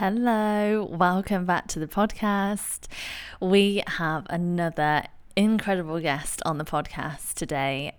[0.00, 2.86] Hello, welcome back to the podcast.
[3.40, 5.02] We have another
[5.34, 7.96] incredible guest on the podcast today,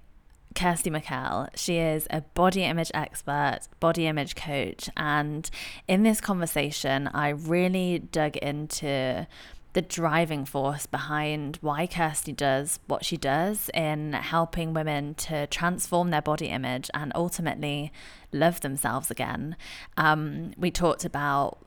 [0.56, 1.50] Kirsty McKell.
[1.56, 5.50] She is a body image expert, body image coach, and
[5.90, 9.28] in this conversation, I really dug into
[9.74, 16.12] the driving force behind why Kirsty does what she does in helping women to transform
[16.12, 17.92] their body image and ultimately
[18.32, 19.58] love themselves again.
[19.98, 21.58] Um, we talked about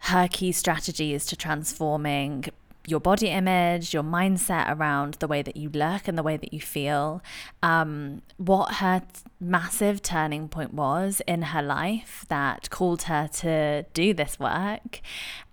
[0.00, 2.44] her key strategies to transforming
[2.86, 6.52] your body image, your mindset around the way that you look and the way that
[6.54, 7.22] you feel,
[7.62, 13.82] um, what her t- massive turning point was in her life that called her to
[13.92, 15.00] do this work.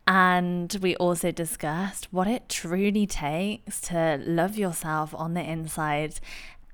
[0.07, 6.19] And we also discussed what it truly takes to love yourself on the inside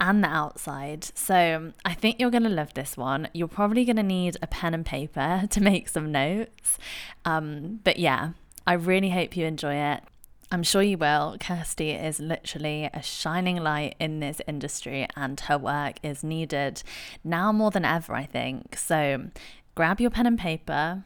[0.01, 1.07] and the outside.
[1.15, 3.29] So I think you're going to love this one.
[3.33, 6.79] You're probably going to need a pen and paper to make some notes.
[7.23, 8.31] Um, but yeah,
[8.65, 10.01] I really hope you enjoy it.
[10.51, 11.37] I'm sure you will.
[11.39, 16.83] Kirsty is literally a shining light in this industry, and her work is needed
[17.23, 18.77] now more than ever, I think.
[18.77, 19.27] So
[19.75, 21.05] grab your pen and paper,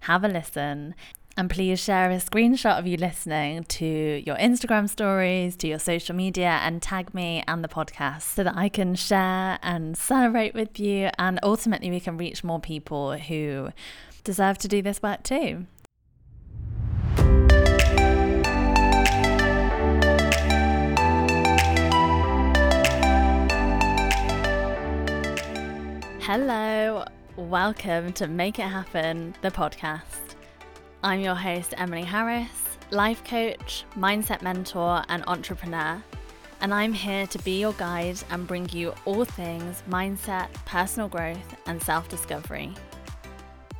[0.00, 0.94] have a listen,
[1.38, 6.16] and please share a screenshot of you listening to your Instagram stories, to your social
[6.16, 10.80] media, and tag me and the podcast so that I can share and celebrate with
[10.80, 11.10] you.
[11.18, 13.70] And ultimately, we can reach more people who
[14.24, 15.66] deserve to do this work too.
[26.22, 27.04] Hello,
[27.36, 30.25] welcome to Make It Happen, the podcast.
[31.02, 36.02] I'm your host, Emily Harris, life coach, mindset mentor, and entrepreneur.
[36.60, 41.54] And I'm here to be your guide and bring you all things mindset, personal growth,
[41.66, 42.72] and self discovery.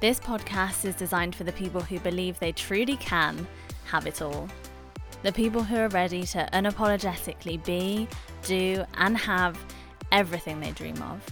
[0.00, 3.46] This podcast is designed for the people who believe they truly can
[3.86, 4.46] have it all.
[5.22, 8.06] The people who are ready to unapologetically be,
[8.44, 9.58] do, and have
[10.12, 11.24] everything they dream of.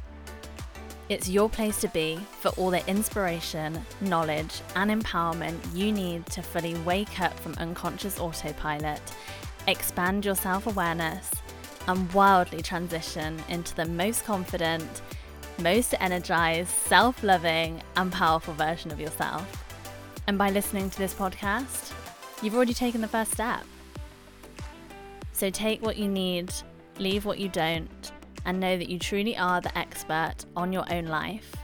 [1.10, 6.40] It's your place to be for all the inspiration, knowledge, and empowerment you need to
[6.40, 9.02] fully wake up from unconscious autopilot,
[9.68, 11.30] expand your self awareness,
[11.88, 15.02] and wildly transition into the most confident,
[15.58, 19.62] most energized, self loving, and powerful version of yourself.
[20.26, 21.92] And by listening to this podcast,
[22.42, 23.62] you've already taken the first step.
[25.34, 26.50] So take what you need,
[26.98, 28.10] leave what you don't
[28.44, 31.54] and know that you truly are the expert on your own life.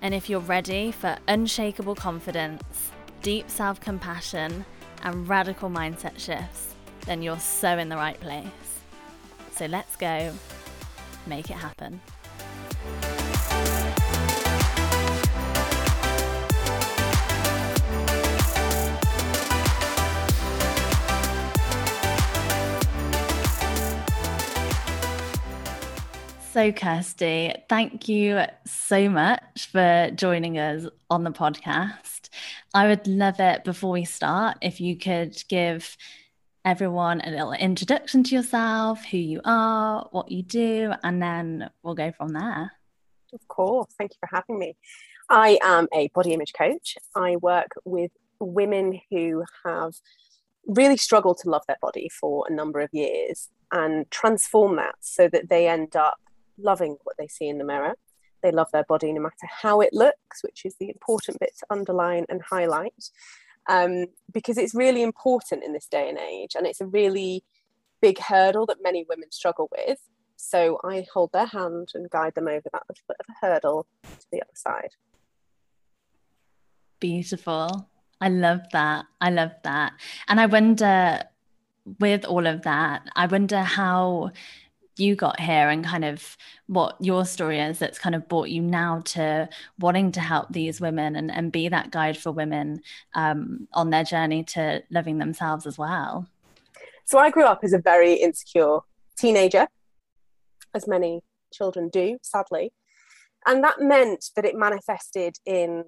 [0.00, 2.90] And if you're ready for unshakable confidence,
[3.22, 4.64] deep self compassion,
[5.02, 6.74] and radical mindset shifts,
[7.06, 8.46] then you're so in the right place.
[9.52, 10.32] So let's go,
[11.26, 12.00] make it happen.
[26.52, 32.28] So, Kirsty, thank you so much for joining us on the podcast.
[32.74, 35.96] I would love it before we start if you could give
[36.62, 41.94] everyone a little introduction to yourself, who you are, what you do, and then we'll
[41.94, 42.72] go from there.
[43.32, 43.88] Of course.
[43.96, 44.76] Thank you for having me.
[45.30, 46.98] I am a body image coach.
[47.16, 49.94] I work with women who have
[50.66, 55.28] really struggled to love their body for a number of years and transform that so
[55.28, 56.18] that they end up
[56.58, 57.94] loving what they see in the mirror.
[58.42, 61.66] They love their body no matter how it looks, which is the important bit to
[61.70, 63.10] underline and highlight,
[63.68, 66.54] um, because it's really important in this day and age.
[66.56, 67.44] And it's a really
[68.00, 69.98] big hurdle that many women struggle with.
[70.36, 73.86] So I hold their hand and guide them over that little bit of a hurdle
[74.02, 74.90] to the other side.
[76.98, 77.88] Beautiful.
[78.20, 79.04] I love that.
[79.20, 79.92] I love that.
[80.26, 81.22] And I wonder,
[82.00, 84.32] with all of that, I wonder how
[84.96, 86.36] you got here and kind of
[86.66, 89.48] what your story is that's kind of brought you now to
[89.78, 92.82] wanting to help these women and, and be that guide for women
[93.14, 96.26] um, on their journey to loving themselves as well.
[97.04, 98.80] So I grew up as a very insecure
[99.18, 99.66] teenager,
[100.74, 101.22] as many
[101.52, 102.72] children do, sadly.
[103.46, 105.84] And that meant that it manifested in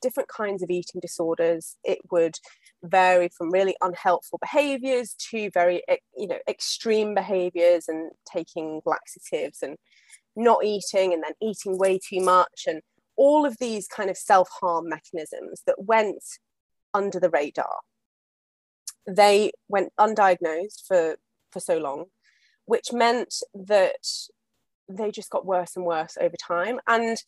[0.00, 1.76] different kinds of eating disorders.
[1.84, 2.36] It would
[2.82, 5.82] vary from really unhelpful behaviors to very
[6.16, 9.76] you know extreme behaviors and taking laxatives and
[10.36, 12.80] not eating and then eating way too much and
[13.16, 16.24] all of these kind of self-harm mechanisms that went
[16.94, 17.80] under the radar
[19.06, 21.16] they went undiagnosed for
[21.52, 22.06] for so long
[22.64, 24.06] which meant that
[24.88, 27.18] they just got worse and worse over time and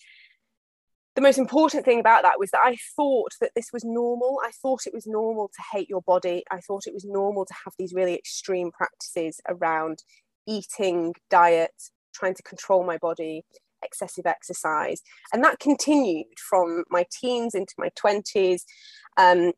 [1.14, 4.38] the most important thing about that was that I thought that this was normal.
[4.42, 6.42] I thought it was normal to hate your body.
[6.50, 10.02] I thought it was normal to have these really extreme practices around
[10.46, 11.74] eating, diet,
[12.14, 13.44] trying to control my body,
[13.82, 15.02] excessive exercise.
[15.32, 18.62] And that continued from my teens into my 20s
[19.18, 19.52] um,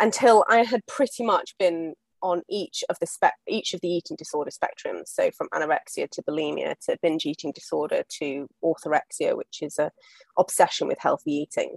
[0.00, 4.16] until I had pretty much been on each of the spec each of the eating
[4.16, 9.78] disorder spectrums so from anorexia to bulimia to binge eating disorder to orthorexia which is
[9.78, 9.90] a
[10.38, 11.76] obsession with healthy eating.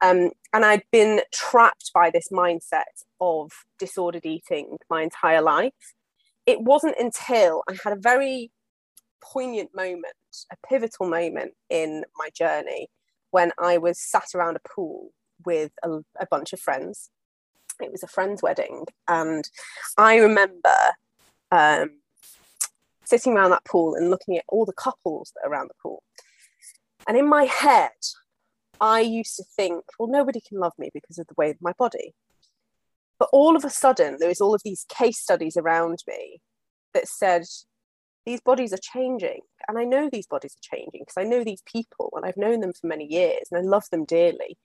[0.00, 5.72] Um, and i'd been trapped by this mindset of disordered eating my entire life.
[6.46, 8.50] It wasn't until i had a very
[9.20, 10.14] poignant moment
[10.52, 12.88] a pivotal moment in my journey
[13.30, 15.10] when i was sat around a pool
[15.44, 17.10] with a, a bunch of friends
[17.80, 19.48] it was a friend's wedding, and
[19.96, 20.74] I remember
[21.50, 21.90] um,
[23.04, 26.02] sitting around that pool and looking at all the couples that are around the pool.
[27.06, 27.90] And in my head,
[28.80, 31.72] I used to think, well, nobody can love me because of the way of my
[31.78, 32.14] body.
[33.18, 36.40] But all of a sudden, there was all of these case studies around me
[36.94, 37.44] that said,
[38.26, 39.40] these bodies are changing.
[39.66, 42.60] And I know these bodies are changing because I know these people and I've known
[42.60, 44.58] them for many years and I love them dearly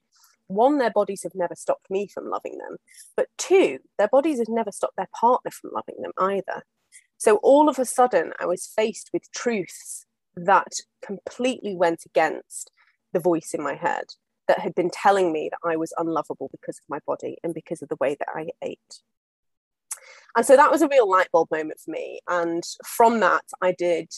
[0.46, 2.76] one, their bodies have never stopped me from loving them,
[3.16, 6.64] but two, their bodies have never stopped their partner from loving them either.
[7.16, 10.06] So all of a sudden, I was faced with truths
[10.36, 12.70] that completely went against
[13.12, 14.04] the voice in my head
[14.48, 17.80] that had been telling me that I was unlovable because of my body and because
[17.80, 19.00] of the way that I ate.
[20.36, 22.20] And so that was a real light bulb moment for me.
[22.28, 24.10] And from that, I did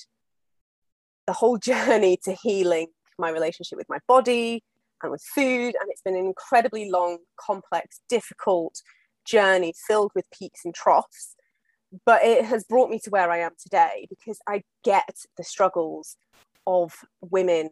[1.27, 2.89] the whole journey to healing
[3.19, 4.63] my relationship with my body,
[5.03, 5.75] and with food.
[5.81, 8.81] And it's been an incredibly long, complex, difficult
[9.27, 11.35] journey filled with peaks and troughs.
[12.05, 16.17] But it has brought me to where I am today because I get the struggles
[16.67, 17.71] of women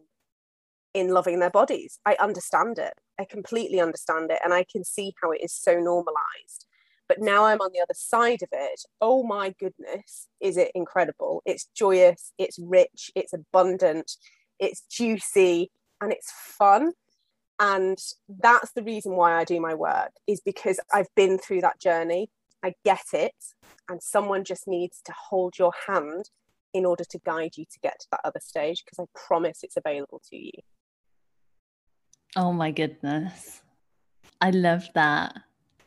[0.93, 1.99] in loving their bodies.
[2.05, 2.93] I understand it.
[3.19, 4.39] I completely understand it.
[4.43, 6.65] And I can see how it is so normalized.
[7.07, 8.81] But now I'm on the other side of it.
[8.99, 11.43] Oh my goodness, is it incredible?
[11.45, 14.13] It's joyous, it's rich, it's abundant,
[14.59, 15.69] it's juicy,
[16.01, 16.93] and it's fun
[17.59, 17.97] and
[18.27, 22.29] that's the reason why i do my work is because i've been through that journey.
[22.65, 23.35] I get it.
[23.87, 26.31] And someone just needs to hold your hand
[26.73, 29.77] in order to guide you to get to that other stage because i promise it's
[29.77, 30.51] available to you.
[32.35, 33.61] Oh my goodness.
[34.41, 35.35] I love that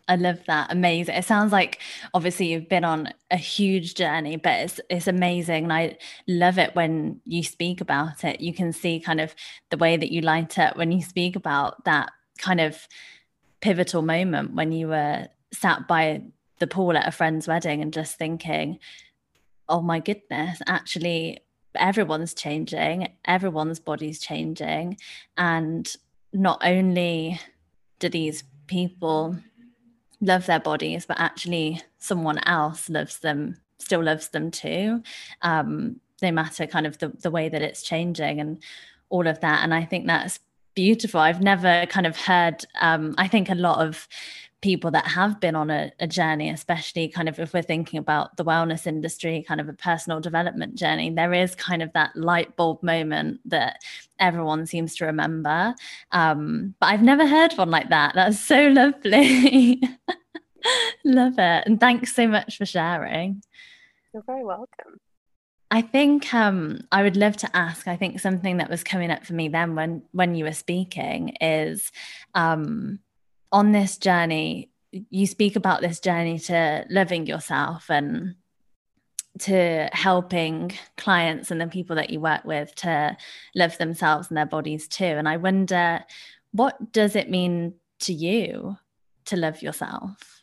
[0.09, 0.73] I love that.
[0.73, 1.15] Amazing.
[1.17, 1.81] It sounds like
[2.15, 5.65] obviously you've been on a huge journey, but it's it's amazing.
[5.65, 8.41] And I love it when you speak about it.
[8.41, 9.35] You can see kind of
[9.71, 12.89] the way that you light up when you speak about that kind of
[13.61, 16.23] pivotal moment when you were sat by
[16.59, 18.79] the pool at a friend's wedding and just thinking,
[19.69, 21.41] oh my goodness, actually
[21.75, 24.97] everyone's changing, everyone's body's changing.
[25.37, 25.93] And
[26.33, 27.41] not only
[27.99, 29.37] do these people
[30.21, 35.03] love their bodies, but actually someone else loves them, still loves them too.
[35.43, 38.63] Um, no matter kind of the, the way that it's changing and
[39.09, 39.63] all of that.
[39.63, 40.41] And I think that's
[40.75, 41.21] beautiful.
[41.21, 44.09] I've never kind of heard, um, I think a lot of
[44.61, 48.37] people that have been on a, a, journey, especially kind of if we're thinking about
[48.37, 52.57] the wellness industry, kind of a personal development journey, there is kind of that light
[52.57, 53.81] bulb moment that
[54.19, 55.75] everyone seems to remember.
[56.11, 58.15] Um, but I've never heard one like that.
[58.15, 59.81] That's so lovely.
[61.05, 61.63] Love it.
[61.67, 63.43] And thanks so much for sharing.
[64.13, 64.99] You're very welcome.
[65.71, 67.87] I think um, I would love to ask.
[67.87, 71.37] I think something that was coming up for me then when when you were speaking
[71.43, 71.93] is
[72.35, 73.01] um,
[73.53, 78.35] on this journey, you speak about this journey to loving yourself and
[79.41, 83.17] to helping clients and the people that you work with to
[83.55, 85.05] love themselves and their bodies too.
[85.05, 86.01] And I wonder,
[86.53, 88.77] what does it mean to you
[89.27, 90.43] to love yourself?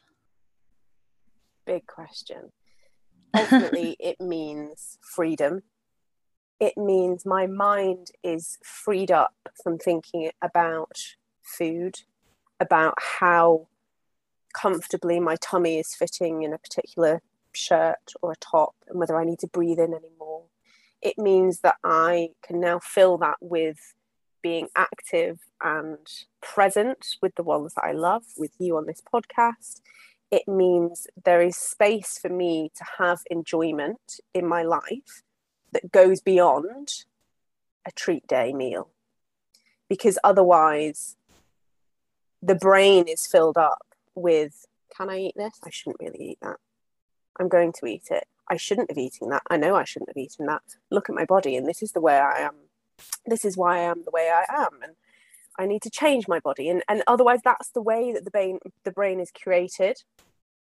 [1.66, 2.52] Big question.
[3.36, 5.64] Ultimately, it means freedom.
[6.60, 10.98] It means my mind is freed up from thinking about
[11.42, 11.98] food
[12.60, 13.68] about how
[14.54, 17.22] comfortably my tummy is fitting in a particular
[17.52, 20.44] shirt or a top and whether I need to breathe in anymore.
[21.02, 23.94] It means that I can now fill that with
[24.42, 25.98] being active and
[26.42, 29.82] present with the ones that I love, with you on this podcast.
[30.32, 35.24] It means there is space for me to have enjoyment in my life
[35.72, 36.90] that goes beyond
[37.88, 38.90] a treat day meal.
[39.90, 41.16] Because otherwise,
[42.46, 45.60] the brain is filled up with can I eat this?
[45.64, 46.58] I shouldn't really eat that.
[47.40, 48.26] I'm going to eat it.
[48.50, 49.42] I shouldn't have eaten that.
[49.50, 50.62] I know I shouldn't have eaten that.
[50.92, 52.54] Look at my body, and this is the way I am.
[53.26, 54.82] This is why I am the way I am.
[54.84, 54.94] And
[55.58, 56.70] I need to change my body.
[56.70, 60.04] And, and otherwise, that's the way that the brain, the brain is created.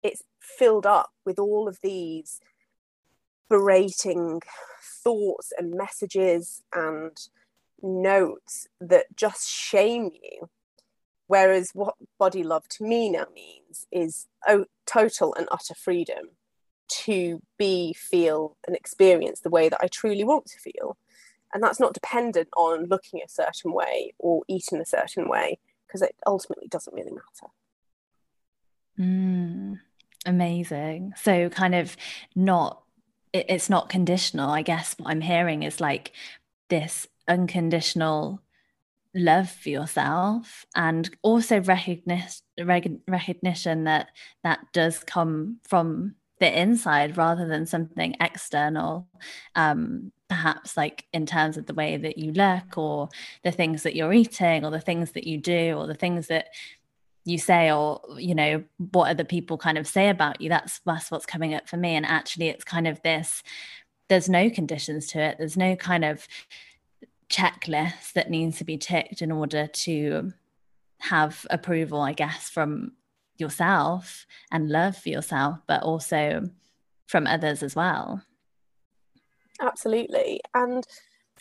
[0.02, 2.40] It's filled up with all of these
[3.50, 4.42] berating
[5.04, 7.18] thoughts and messages and
[7.82, 10.50] notes that just shame you.
[11.34, 16.26] Whereas what body love to me now means is oh, total and utter freedom
[17.06, 20.96] to be, feel, and experience the way that I truly want to feel.
[21.52, 26.04] And that's not dependent on looking a certain way or eating a certain way, because
[26.04, 27.52] it ultimately doesn't really matter.
[29.00, 29.80] Mm,
[30.28, 31.14] amazing.
[31.20, 31.98] So, kind of
[32.36, 32.84] not,
[33.34, 34.52] it, it's not conditional.
[34.52, 36.12] I guess what I'm hearing is like
[36.70, 38.40] this unconditional
[39.16, 42.44] love for yourself and also recognition
[43.08, 44.10] recognition that
[44.44, 49.08] that does come from the inside rather than something external
[49.56, 53.08] um, perhaps like in terms of the way that you look or
[53.44, 56.48] the things that you're eating or the things that you do or the things that
[57.26, 60.50] you say or you know what other people kind of say about you.
[60.50, 61.96] That's that's what's coming up for me.
[61.96, 63.44] And actually it's kind of this
[64.10, 65.38] there's no conditions to it.
[65.38, 66.28] There's no kind of
[67.34, 70.32] checklist that needs to be ticked in order to
[71.00, 72.92] have approval i guess from
[73.38, 76.50] yourself and love for yourself, but also
[77.08, 78.24] from others as well.
[79.62, 80.42] Absolutely.
[80.54, 80.86] And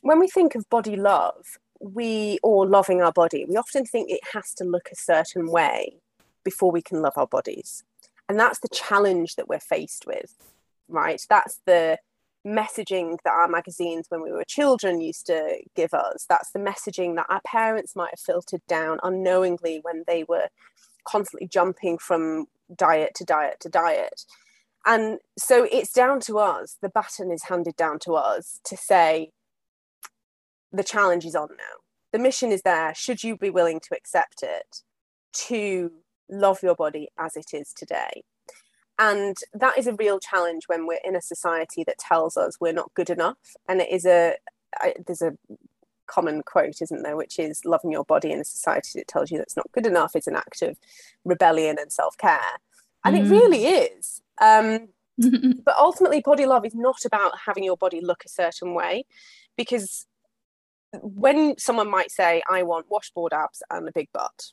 [0.03, 4.21] when we think of body love, we or loving our body, we often think it
[4.33, 5.97] has to look a certain way
[6.45, 7.85] before we can love our bodies.
[8.29, 10.35] And that's the challenge that we're faced with,
[10.89, 11.21] right?
[11.29, 11.99] That's the
[12.47, 16.27] messaging that our magazines when we were children used to give us.
[16.29, 20.49] That's the messaging that our parents might have filtered down unknowingly when they were
[21.05, 24.25] constantly jumping from diet to diet to diet.
[24.85, 29.31] And so it's down to us, the baton is handed down to us to say,
[30.73, 31.77] the challenge is on now.
[32.13, 32.93] The mission is there.
[32.95, 34.83] Should you be willing to accept it,
[35.49, 35.93] to
[36.29, 38.25] love your body as it is today?
[38.99, 42.73] And that is a real challenge when we're in a society that tells us we're
[42.73, 43.39] not good enough.
[43.69, 44.37] And it is a,
[45.07, 45.37] there's a
[46.07, 49.39] common quote, isn't there, which is loving your body in a society that tells you
[49.39, 50.79] that's not good enough is an act of
[51.25, 52.59] rebellion and self care.
[53.05, 53.21] And mm.
[53.21, 54.21] it really is.
[54.41, 54.89] Um,
[55.65, 59.05] but ultimately, body love is not about having your body look a certain way
[59.57, 60.07] because
[61.01, 64.53] when someone might say, I want washboard abs and a big butt,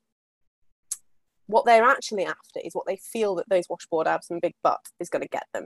[1.49, 4.79] what they're actually after is what they feel that those washboard abs and big butt
[4.99, 5.65] is going to get them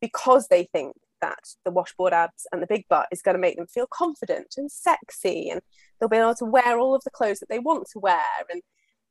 [0.00, 3.56] because they think that the washboard abs and the big butt is going to make
[3.56, 5.60] them feel confident and sexy and
[5.98, 8.62] they'll be able to wear all of the clothes that they want to wear and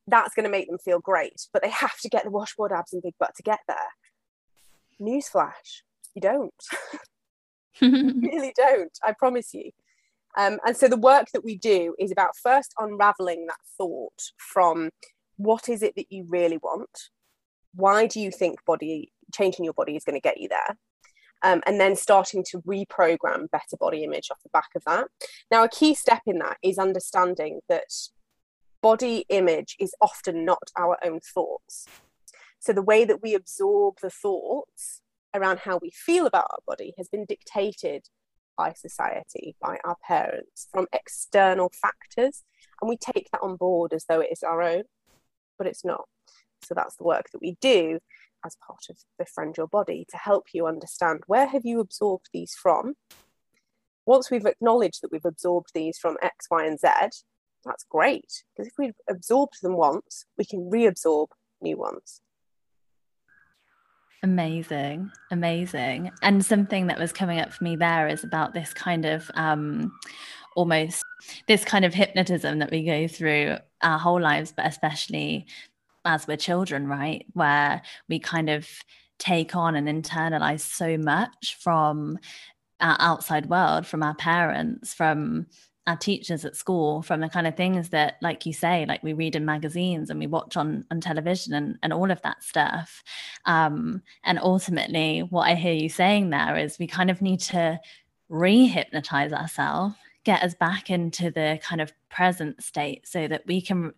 [0.07, 1.47] that's going to make them feel great.
[1.51, 3.77] But they have to get the washboard abs and big butt to get there.
[5.01, 5.81] Newsflash
[6.15, 6.53] you don't.
[7.81, 7.91] You
[8.23, 9.71] really don't i promise you.
[10.37, 14.91] Um, and so the work that we do is about first unraveling that thought from
[15.37, 17.09] what is it that you really want
[17.73, 20.77] why do you think body changing your body is going to get you there
[21.43, 25.07] um, and then starting to reprogram better body image off the back of that.
[25.51, 27.91] Now, a key step in that is understanding that
[28.81, 31.85] body image is often not our own thoughts.
[32.59, 35.01] So, the way that we absorb the thoughts
[35.35, 38.05] around how we feel about our body has been dictated
[38.57, 42.43] by society, by our parents, from external factors.
[42.81, 44.83] And we take that on board as though it is our own,
[45.57, 46.05] but it's not.
[46.63, 47.99] So, that's the work that we do
[48.45, 52.53] as part of befriend your body to help you understand where have you absorbed these
[52.53, 52.93] from.
[54.05, 56.87] Once we've acknowledged that we've absorbed these from x y and z
[57.65, 61.27] that's great because if we've absorbed them once we can reabsorb
[61.61, 62.21] new ones.
[64.23, 66.11] Amazing amazing.
[66.21, 69.91] And something that was coming up for me there is about this kind of um
[70.55, 71.03] almost
[71.47, 75.45] this kind of hypnotism that we go through our whole lives but especially
[76.05, 77.25] as we're children, right?
[77.33, 78.67] Where we kind of
[79.17, 82.19] take on and internalize so much from
[82.81, 85.47] our outside world, from our parents, from
[85.87, 89.13] our teachers at school, from the kind of things that, like you say, like we
[89.13, 93.03] read in magazines and we watch on on television and, and all of that stuff.
[93.45, 97.79] Um, and ultimately, what I hear you saying there is we kind of need to
[98.29, 103.93] re-hypnotize ourselves get us back into the kind of present state so that we can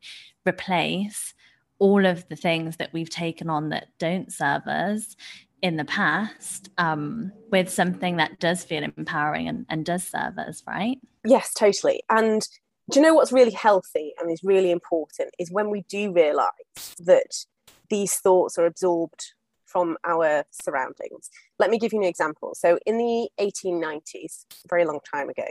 [0.47, 1.33] replace
[1.79, 5.15] all of the things that we've taken on that don't serve us
[5.61, 10.63] in the past um, with something that does feel empowering and, and does serve us,
[10.67, 10.99] right?
[11.25, 12.03] Yes, totally.
[12.09, 12.41] And
[12.91, 16.51] do you know what's really healthy and is really important is when we do realize
[16.99, 17.45] that
[17.89, 19.33] these thoughts are absorbed
[19.65, 21.29] from our surroundings.
[21.59, 22.53] Let me give you an example.
[22.55, 25.45] So, in the 1890s, a very long time ago,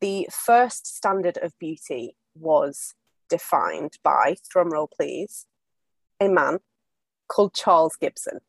[0.00, 2.94] the first standard of beauty was
[3.28, 5.46] defined by, drumroll please,
[6.20, 6.58] a man
[7.28, 8.40] called Charles Gibson.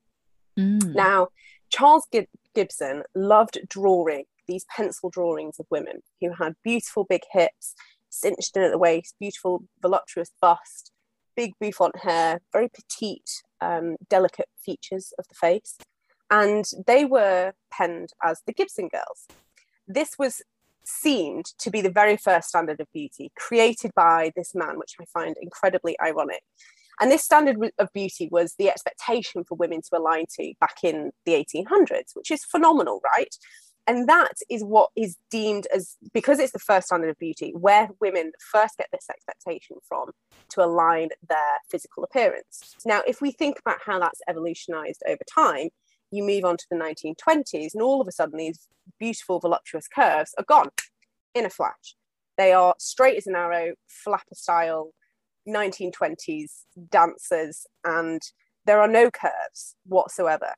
[0.58, 0.96] Mm.
[0.96, 1.29] Now,
[1.70, 2.08] Charles
[2.53, 7.74] Gibson loved drawing these pencil drawings of women who had beautiful big hips,
[8.10, 10.91] cinched in at the waist, beautiful voluptuous bust,
[11.36, 15.77] big bouffant hair, very petite, um, delicate features of the face.
[16.29, 19.27] And they were penned as the Gibson girls.
[19.88, 20.41] This was
[20.83, 25.05] seemed to be the very first standard of beauty created by this man, which I
[25.05, 26.43] find incredibly ironic.
[27.00, 31.11] And this standard of beauty was the expectation for women to align to back in
[31.25, 33.35] the 1800s, which is phenomenal, right?
[33.88, 37.89] And that is what is deemed as, because it's the first standard of beauty, where
[38.00, 40.11] women first get this expectation from
[40.50, 42.75] to align their physical appearance.
[42.85, 45.69] Now, if we think about how that's evolutionized over time,
[46.12, 48.68] you move on to the 1920s, and all of a sudden, these
[49.00, 50.70] beautiful, voluptuous curves are gone
[51.34, 51.96] in a flash.
[52.38, 54.91] They are straight as an arrow, flapper style,
[55.48, 58.22] 1920s dancers, and
[58.65, 60.53] there are no curves whatsoever.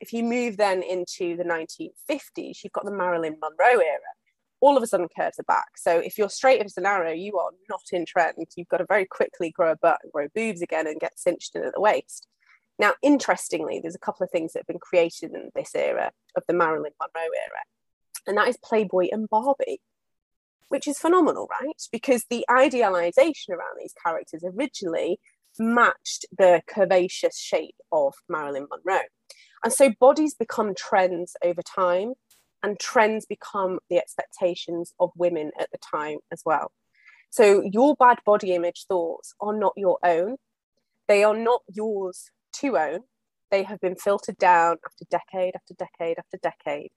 [0.00, 3.98] If you move then into the 1950s, you've got the Marilyn Monroe era.
[4.60, 5.76] All of a sudden, curves are back.
[5.76, 8.34] So if you're straight as an arrow, you are not in trend.
[8.56, 11.54] You've got to very quickly grow a butt and grow boobs again and get cinched
[11.54, 12.26] in at the waist.
[12.78, 16.44] Now, interestingly, there's a couple of things that have been created in this era of
[16.46, 17.62] the Marilyn Monroe era,
[18.26, 19.80] and that is Playboy and Barbie
[20.68, 21.82] which is phenomenal, right?
[21.90, 25.18] Because the idealization around these characters originally
[25.58, 29.06] matched the curvaceous shape of Marilyn Monroe.
[29.64, 32.14] And so bodies become trends over time,
[32.62, 36.72] and trends become the expectations of women at the time as well.
[37.30, 40.36] So your bad body image thoughts are not your own,
[41.08, 43.00] they are not yours to own.
[43.50, 46.90] They have been filtered down after decade after decade after decade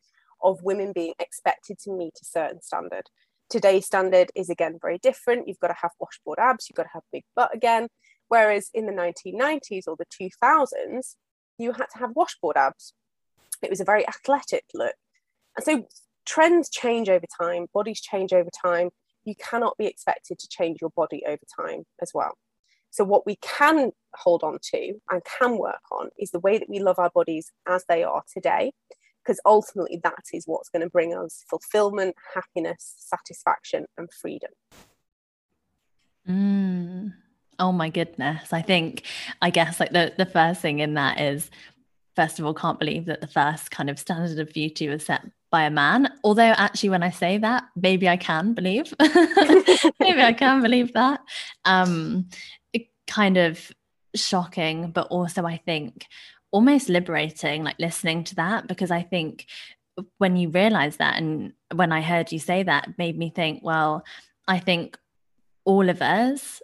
[0.43, 3.10] of women being expected to meet a certain standard
[3.51, 5.48] today's standard is again very different.
[5.48, 7.89] You've got to have washboard abs, you've got to have big butt again.
[8.29, 11.15] Whereas in the 1990s or the 2000s,
[11.58, 12.93] you had to have washboard abs.
[13.62, 14.96] It was a very athletic look.
[15.57, 15.87] And so
[16.25, 18.90] trends change over time, bodies change over time.
[19.25, 22.37] You cannot be expected to change your body over time as well.
[22.91, 26.69] So, what we can hold on to and can work on is the way that
[26.69, 28.71] we love our bodies as they are today
[29.23, 34.51] because ultimately that is what's going to bring us fulfillment, happiness, satisfaction, and freedom.
[36.27, 37.13] Mm.
[37.59, 38.51] Oh my goodness.
[38.51, 39.03] I think,
[39.41, 41.51] I guess, like the, the first thing in that is,
[42.15, 45.23] first of all, can't believe that the first kind of standard of beauty was set
[45.51, 46.11] by a man.
[46.23, 51.19] Although, actually, when I say that, maybe I can believe, maybe I can believe that.
[51.65, 52.29] Um,
[53.11, 53.71] kind of
[54.15, 56.07] shocking, but also, I think,
[56.51, 59.47] almost liberating like listening to that because i think
[60.17, 64.03] when you realize that and when i heard you say that made me think well
[64.47, 64.97] i think
[65.65, 66.61] all of us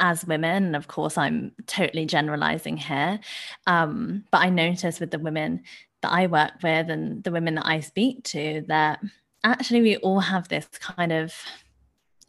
[0.00, 3.18] as women and of course i'm totally generalizing here
[3.66, 5.62] um, but i notice with the women
[6.02, 9.00] that i work with and the women that i speak to that
[9.44, 11.34] actually we all have this kind of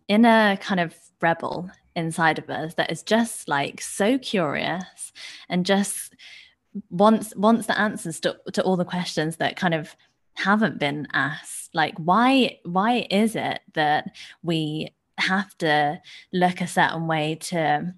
[0.07, 5.11] inner kind of rebel inside of us that is just like so curious
[5.47, 6.15] and just
[6.89, 9.95] wants wants the answers to, to all the questions that kind of
[10.33, 11.73] haven't been asked.
[11.73, 17.93] Like why why is it that we have to look a certain way to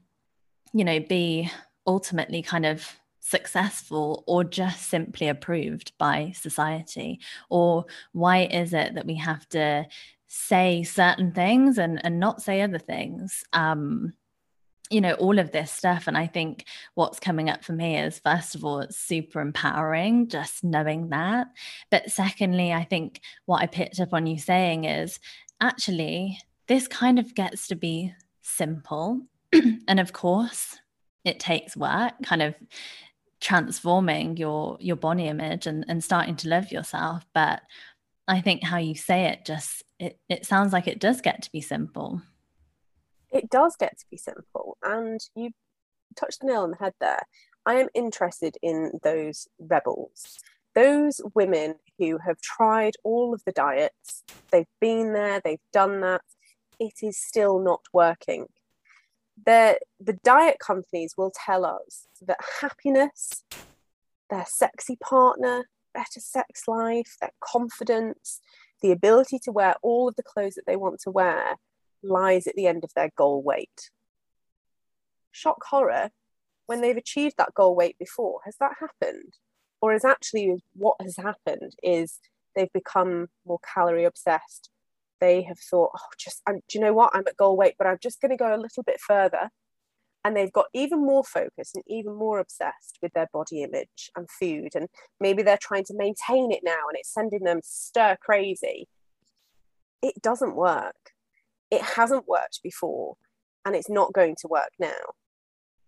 [0.74, 1.52] you know be
[1.86, 7.20] ultimately kind of successful or just simply approved by society?
[7.50, 9.86] Or why is it that we have to
[10.34, 13.44] say certain things and and not say other things.
[13.52, 14.14] Um
[14.90, 16.08] you know all of this stuff.
[16.08, 16.66] And i think
[16.96, 21.48] what's coming up for me is first of all it's super empowering just knowing that.
[21.90, 25.20] But secondly i think what i picked up on you saying is
[25.60, 29.22] actually this kind of gets to be simple.
[29.90, 30.78] And of course
[31.26, 32.56] it takes work kind of
[33.42, 37.26] transforming your your body image and, and starting to love yourself.
[37.34, 37.64] But
[38.30, 41.52] I think how you say it just it, it sounds like it does get to
[41.52, 42.24] be simple.
[43.32, 44.78] It does get to be simple.
[44.84, 45.52] And you
[46.16, 47.22] touched the nail on the head there.
[47.66, 50.40] I am interested in those rebels,
[50.74, 56.24] those women who have tried all of the diets, they've been there, they've done that,
[56.80, 58.48] it is still not working.
[59.46, 63.44] The, the diet companies will tell us that happiness,
[64.32, 68.42] their sexy partner, better sex life, their confidence,
[68.82, 71.56] the ability to wear all of the clothes that they want to wear
[72.04, 73.92] lies at the end of their goal weight.
[75.32, 76.10] Shock horror,
[76.66, 79.34] when they've achieved that goal weight before, has that happened?
[79.82, 82.20] Or is actually what has happened is
[82.56, 84.70] they've become more calorie obsessed,
[85.20, 87.12] they have thought, oh, just, I'm, do you know what?
[87.14, 89.50] I'm at goal weight, but I'm just going to go a little bit further.
[90.24, 94.30] And they've got even more focused and even more obsessed with their body image and
[94.30, 94.70] food.
[94.76, 94.88] And
[95.20, 98.88] maybe they're trying to maintain it now and it's sending them stir crazy.
[100.04, 100.96] It doesn't work.
[101.72, 103.16] It hasn't worked before
[103.66, 105.16] and it's not going to work now.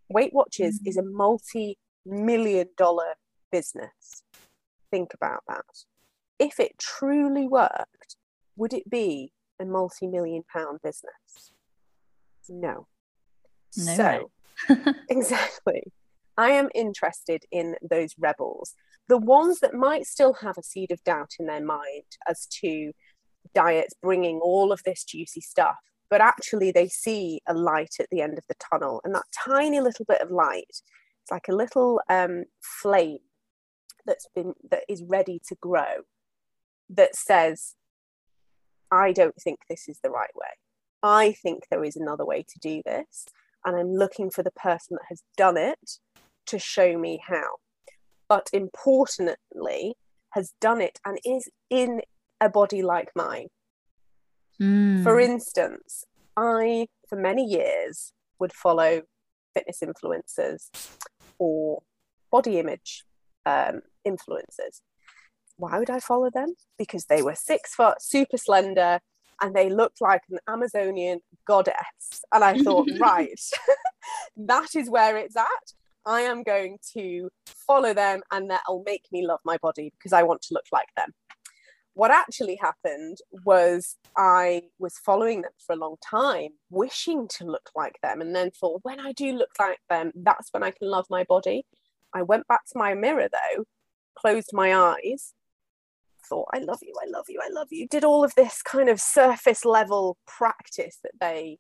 [0.10, 0.88] Weight Watchers mm-hmm.
[0.88, 3.16] is a multi million dollar
[3.52, 4.24] business.
[4.92, 5.66] Think about that.
[6.40, 8.18] If it truly worked,
[8.56, 11.54] would it be a multi million pound business?
[12.50, 12.88] No.
[13.78, 14.30] No.
[14.68, 15.84] So, exactly.
[16.38, 18.74] I am interested in those rebels,
[19.08, 22.92] the ones that might still have a seed of doubt in their mind as to
[23.54, 25.76] diets bringing all of this juicy stuff,
[26.10, 29.02] but actually they see a light at the end of the tunnel.
[29.04, 33.20] And that tiny little bit of light, it's like a little um, flame
[34.06, 36.04] that's been that is ready to grow
[36.90, 37.76] that says
[38.92, 40.48] I don't think this is the right way.
[41.02, 43.26] I think there is another way to do this.
[43.66, 46.00] And I'm looking for the person that has done it
[46.48, 47.56] to show me how.
[48.28, 49.96] But importantly,
[50.32, 52.02] has done it and is in
[52.42, 53.48] a body like mine.
[54.62, 55.04] Mm.
[55.04, 59.04] For instance, I, for many years, would follow
[59.54, 60.70] fitness influencers
[61.38, 61.84] or
[62.32, 63.06] body image
[63.46, 64.82] um, influencers
[65.58, 66.56] why would I follow them?
[66.78, 69.00] Because they were six foot, super slender,
[69.42, 72.24] and they looked like an Amazonian goddess.
[72.34, 73.40] And I thought, right,
[74.38, 75.74] that is where it's at.
[76.06, 80.24] I am going to follow them, and that'll make me love my body because I
[80.24, 81.12] want to look like them.
[81.96, 87.70] What actually happened was I was following them for a long time, wishing to look
[87.76, 90.90] like them, and then thought, when I do look like them, that's when I can
[90.90, 91.66] love my body.
[92.14, 93.66] I went back to my mirror though,
[94.16, 95.34] closed my eyes,
[96.28, 97.88] thought, I love you, I love you, I love you.
[97.88, 101.58] Did all of this kind of surface level practice that they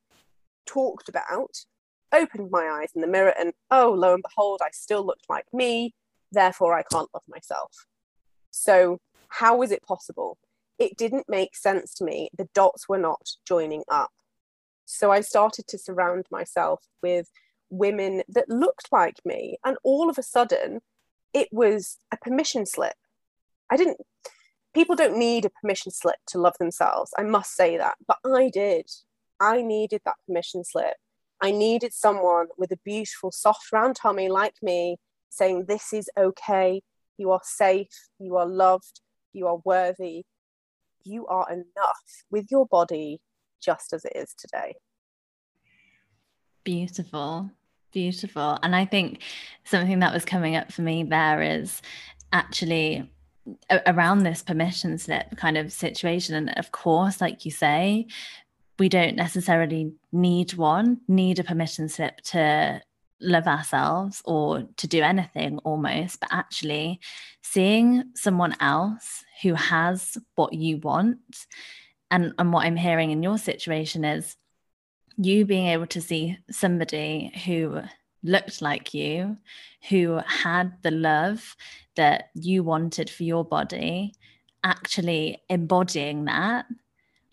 [0.65, 1.65] talked about,
[2.13, 5.45] opened my eyes in the mirror, and oh, lo and behold, I still looked like
[5.54, 5.93] me,
[6.32, 7.86] therefore I can't love myself.
[8.52, 8.99] So,
[9.30, 10.38] how was it possible?
[10.78, 12.30] It didn't make sense to me.
[12.38, 14.12] The dots were not joining up.
[14.86, 17.30] So, I started to surround myself with
[17.69, 20.82] women that looked like me, and all of a sudden,
[21.34, 22.95] it was a permission slip.
[23.71, 23.97] I didn't
[24.73, 27.12] people don't need a permission slip to love themselves.
[27.17, 27.95] I must say that.
[28.07, 28.89] But I did.
[29.39, 30.95] I needed that permission slip.
[31.41, 34.97] I needed someone with a beautiful, soft, round tummy like me
[35.29, 36.81] saying, This is okay.
[37.17, 38.09] You are safe.
[38.19, 39.01] You are loved.
[39.33, 40.23] You are worthy.
[41.03, 43.19] You are enough with your body
[43.62, 44.75] just as it is today.
[46.63, 47.51] Beautiful.
[47.91, 48.57] Beautiful.
[48.63, 49.21] And I think
[49.65, 51.81] something that was coming up for me there is
[52.31, 53.09] actually
[53.88, 56.36] around this permission slip kind of situation.
[56.36, 58.08] And of course like you say
[58.79, 62.82] we don't necessarily need one need a permission slip to
[63.21, 66.99] love ourselves or to do anything almost but actually
[67.41, 71.19] seeing someone else who has what you want.
[72.12, 74.36] And and what i'm hearing in your situation is
[75.17, 77.82] you being able to see somebody who
[78.23, 79.38] looked like you,
[79.89, 81.55] who had the love
[81.95, 84.13] that you wanted for your body,
[84.63, 86.65] actually embodying that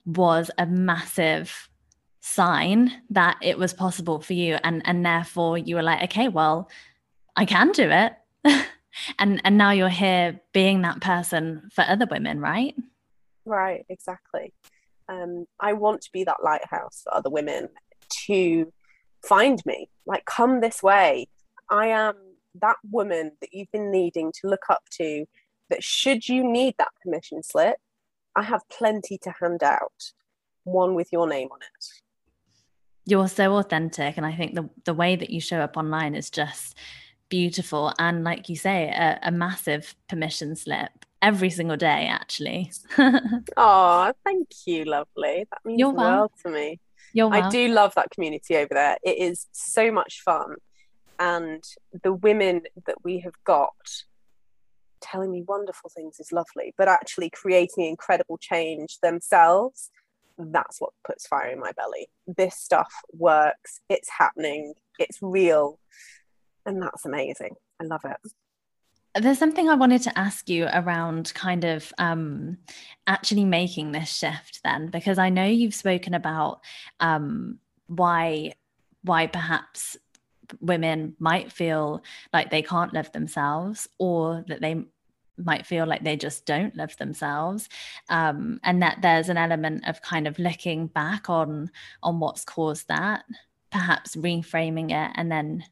[0.05, 1.69] was a massive
[2.21, 4.59] sign that it was possible for you.
[4.63, 6.71] And and therefore you were like okay well
[7.37, 8.15] i can do it.
[9.21, 12.75] And and now you're here being that person for other women right?
[13.45, 14.53] Right exactly.
[15.09, 17.69] Um i want to be that lighthouse for other women
[18.27, 18.73] to
[19.23, 19.89] find me.
[20.07, 21.29] Like come this way.
[21.69, 22.15] I am
[22.61, 25.25] that woman that you've been needing to look up to
[25.69, 27.77] that should you need that permission slip
[28.37, 30.13] i have plenty to hand out.
[30.65, 31.87] One with your name on it.
[33.07, 36.31] You're so authentic and i think the the way that you show up online is
[36.31, 36.77] just
[37.29, 37.95] beautiful.
[37.99, 40.91] And like you say a, a massive permission slip
[41.23, 42.73] every single day actually.
[43.57, 45.47] Oh thank you lovely.
[45.51, 46.81] That means You're the world to me
[47.13, 48.99] you're I do love that community over there.
[49.03, 50.57] It is so much fun.
[51.19, 51.63] And
[52.03, 53.75] the women that we have got
[55.01, 59.91] telling me wonderful things is lovely, but actually creating incredible change themselves,
[60.39, 62.09] that's what puts fire in my belly.
[62.27, 65.79] This stuff works, it's happening, it's real,
[66.65, 67.55] and that's amazing.
[67.81, 68.17] I love it.
[69.15, 72.59] There's something I wanted to ask you around kind of um,
[73.07, 76.61] actually making this shift then, because I know you've spoken about
[77.01, 78.53] um, why
[79.03, 79.97] why perhaps
[80.61, 84.85] women might feel like they can't love themselves or that they
[85.39, 87.69] might feel like they just don't love themselves.
[88.09, 91.71] Um, and that there's an element of kind of looking back on
[92.03, 93.25] on what's caused that
[93.71, 95.65] perhaps reframing it and then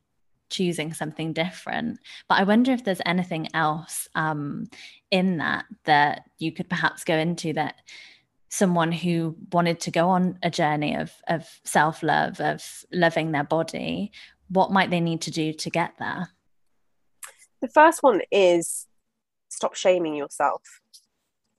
[0.51, 1.99] choosing something different.
[2.29, 4.69] But i wonder if there's anything else um,
[5.11, 7.77] in that that you could perhaps go into that
[8.51, 14.11] someone who wanted to go on a journey of of self-love of loving their body
[14.49, 16.31] what might they need to do to get there?
[17.61, 18.87] The first one is
[19.49, 20.63] stop shaming yourself.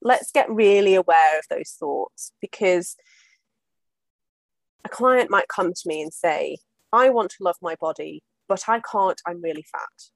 [0.02, 2.96] Let's get really aware of those thoughts because
[4.86, 6.58] a client might come to me and say,
[6.92, 10.10] I want to love my body, but I can't, I'm really fat.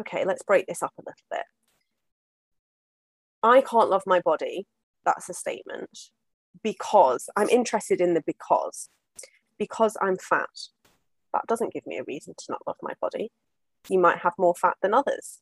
[0.00, 1.44] Okay, let's break this up a little bit.
[3.42, 4.66] I can't love my body,
[5.04, 5.98] that's a statement,
[6.62, 8.88] because I'm interested in the because,
[9.58, 10.48] because I'm fat.
[11.32, 13.30] That doesn't give me a reason to not love my body
[13.88, 15.40] you might have more fat than others.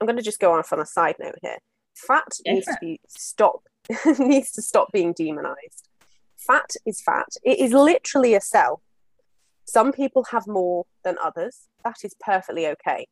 [0.00, 1.58] I'm going to just go off on a side note here.
[1.94, 3.62] Fat needs to be stop
[4.18, 5.88] needs to stop being demonized.
[6.36, 7.28] Fat is fat.
[7.42, 8.82] It is literally a cell.
[9.66, 11.68] Some people have more than others.
[11.84, 13.06] That is perfectly okay.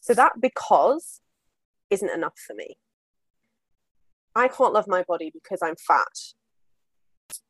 [0.00, 1.20] So that because
[1.90, 2.76] isn't enough for me.
[4.34, 6.06] I can't love my body because I'm fat.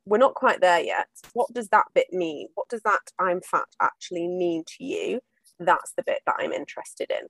[0.05, 1.07] We're not quite there yet.
[1.33, 2.49] What does that bit mean?
[2.55, 5.21] What does that I'm fat actually mean to you?
[5.67, 7.27] that's the bit that I'm interested in.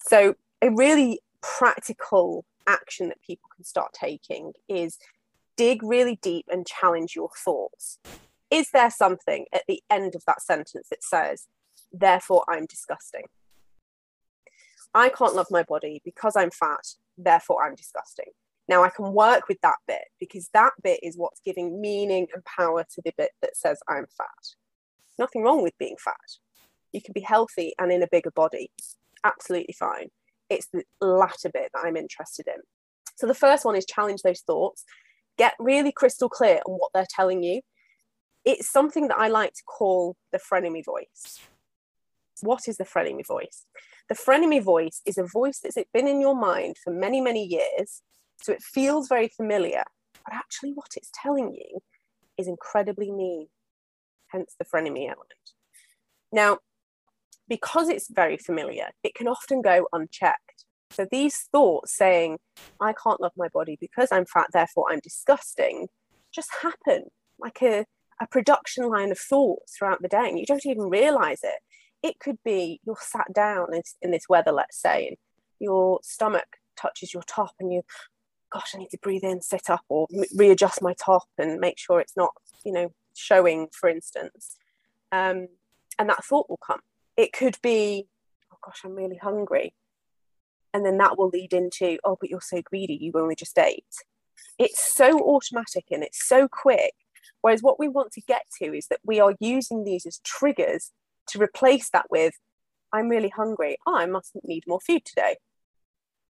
[0.00, 4.98] So, a really practical action that people can start taking is
[5.56, 7.98] dig really deep and challenge your thoughts.
[8.50, 11.46] Is there something at the end of that sentence that says,
[11.92, 13.24] therefore I'm disgusting?
[14.92, 18.32] I can't love my body because I'm fat, therefore I'm disgusting.
[18.68, 22.44] Now I can work with that bit because that bit is what's giving meaning and
[22.44, 24.54] power to the bit that says I'm fat.
[25.18, 26.16] Nothing wrong with being fat
[26.92, 28.70] you can be healthy and in a bigger body.
[29.24, 30.08] Absolutely fine.
[30.48, 32.60] It's the latter bit that I'm interested in.
[33.16, 34.84] So the first one is challenge those thoughts,
[35.36, 37.60] get really crystal clear on what they're telling you.
[38.44, 41.40] It's something that I like to call the frenemy voice.
[42.42, 43.66] What is the frenemy voice?
[44.08, 48.02] The frenemy voice is a voice that's been in your mind for many, many years.
[48.42, 49.82] So it feels very familiar,
[50.24, 51.80] but actually, what it's telling you
[52.38, 53.48] is incredibly mean,
[54.28, 55.52] hence the frenemy element.
[56.32, 56.58] Now,
[57.48, 60.64] because it's very familiar, it can often go unchecked.
[60.90, 62.38] So these thoughts saying,
[62.80, 65.88] I can't love my body because I'm fat, therefore I'm disgusting,
[66.32, 67.04] just happen
[67.38, 67.84] like a,
[68.20, 70.28] a production line of thoughts throughout the day.
[70.28, 71.60] And you don't even realize it.
[72.02, 75.16] It could be you're sat down in, in this weather, let's say, and
[75.58, 77.82] your stomach touches your top and you,
[78.52, 82.00] gosh, I need to breathe in, sit up, or readjust my top and make sure
[82.00, 82.32] it's not,
[82.64, 84.56] you know, showing, for instance.
[85.12, 85.48] Um,
[85.98, 86.80] and that thought will come
[87.20, 88.06] it could be,
[88.52, 89.74] oh gosh, I'm really hungry.
[90.72, 93.84] And then that will lead into, oh, but you're so greedy, you only just ate.
[94.58, 96.94] It's so automatic and it's so quick.
[97.40, 100.92] Whereas what we want to get to is that we are using these as triggers
[101.28, 102.34] to replace that with,
[102.92, 103.78] I'm really hungry.
[103.86, 105.36] Oh, I must need more food today.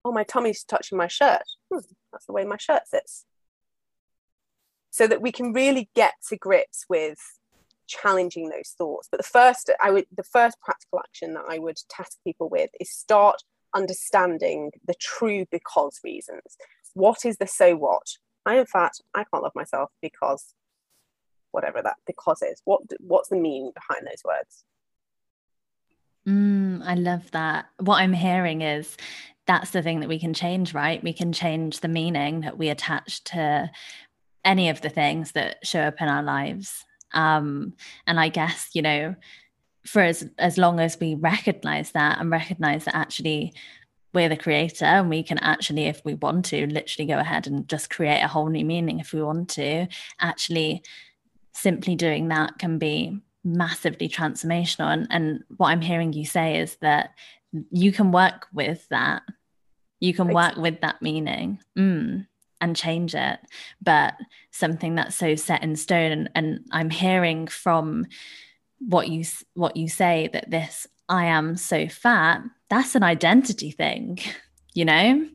[0.04, 1.42] Oh, my tummy's touching my shirt.
[1.72, 1.80] Hmm,
[2.12, 3.24] that's the way my shirt sits.
[4.90, 7.18] So that we can really get to grips with
[7.86, 9.08] challenging those thoughts.
[9.10, 12.70] But the first, I would, the first practical action that I would task people with
[12.80, 13.42] is start
[13.74, 16.56] understanding the true because reasons.
[16.94, 18.06] What is the so what?
[18.46, 18.92] I am fat.
[19.14, 20.54] I can't love myself because
[21.56, 22.60] whatever that because is.
[22.64, 24.64] What what's the meaning behind those words?
[26.28, 27.66] Mm, I love that.
[27.78, 28.96] What I'm hearing is
[29.46, 31.02] that's the thing that we can change, right?
[31.02, 33.70] We can change the meaning that we attach to
[34.44, 36.84] any of the things that show up in our lives.
[37.12, 37.74] Um,
[38.06, 39.14] and I guess, you know,
[39.86, 43.54] for as, as long as we recognize that and recognize that actually
[44.12, 47.68] we're the creator and we can actually, if we want to, literally go ahead and
[47.68, 49.86] just create a whole new meaning if we want to,
[50.20, 50.82] actually
[51.56, 54.92] simply doing that can be massively transformational.
[54.92, 57.10] And, and what I'm hearing you say is that
[57.70, 59.22] you can work with that.
[60.00, 61.60] You can work with that meaning.
[61.78, 62.26] Mm
[62.60, 63.38] and change it
[63.82, 64.14] but
[64.50, 68.06] something that's so set in stone and, and i'm hearing from
[68.78, 74.18] what you what you say that this i am so fat that's an identity thing
[74.74, 75.26] you know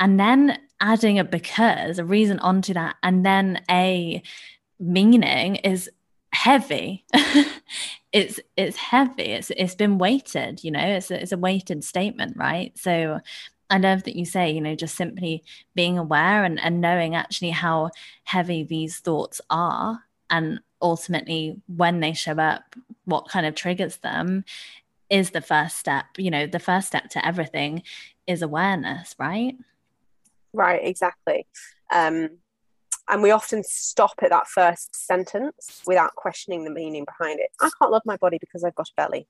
[0.00, 4.22] and then adding a because a reason onto that and then a
[4.78, 5.90] meaning is
[6.32, 7.04] heavy
[8.12, 12.36] it's it's heavy it's it's been weighted you know it's a, it's a weighted statement
[12.36, 13.20] right so
[13.70, 15.42] I love that you say, you know, just simply
[15.74, 17.90] being aware and, and knowing actually how
[18.24, 24.44] heavy these thoughts are and ultimately when they show up, what kind of triggers them
[25.10, 26.06] is the first step.
[26.18, 27.82] You know, the first step to everything
[28.26, 29.56] is awareness, right?
[30.52, 31.46] Right, exactly.
[31.92, 32.30] Um,
[33.08, 37.50] and we often stop at that first sentence without questioning the meaning behind it.
[37.60, 39.26] I can't love my body because I've got a belly.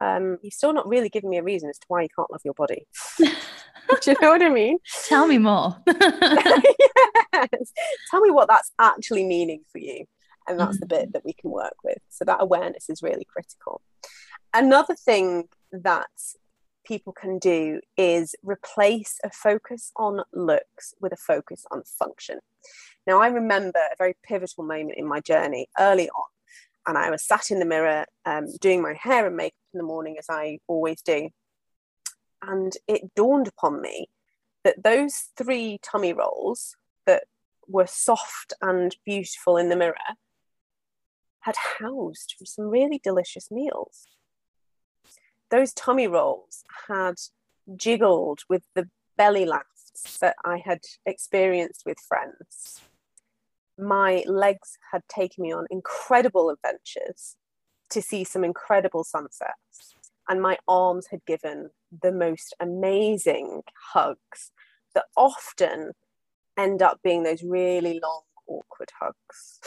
[0.00, 2.42] Um, you're still not really giving me a reason as to why you can't love
[2.44, 2.86] your body.
[3.18, 4.78] Do you know what I mean?
[5.08, 5.76] Tell me more.
[5.86, 7.72] yes.
[8.10, 10.04] Tell me what that's actually meaning for you.
[10.48, 10.80] And that's mm-hmm.
[10.80, 11.98] the bit that we can work with.
[12.08, 13.80] So that awareness is really critical.
[14.52, 16.08] Another thing that
[16.86, 22.38] people can do is replace a focus on looks with a focus on function.
[23.06, 26.24] Now, I remember a very pivotal moment in my journey early on,
[26.86, 29.84] and I was sat in the mirror um, doing my hair and makeup in the
[29.84, 31.30] morning, as I always do.
[32.42, 34.08] And it dawned upon me
[34.64, 37.24] that those three tummy rolls that
[37.68, 39.94] were soft and beautiful in the mirror
[41.40, 44.06] had housed some really delicious meals
[45.50, 47.14] those tummy rolls had
[47.76, 52.80] jiggled with the belly laughs that I had experienced with friends.
[53.78, 57.36] My legs had taken me on incredible adventures
[57.90, 59.94] to see some incredible sunsets,
[60.28, 61.70] and my arms had given
[62.02, 64.50] the most amazing hugs
[64.94, 65.92] that often
[66.56, 69.60] end up being those really long, awkward hugs,